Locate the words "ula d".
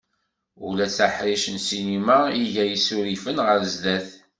0.67-0.97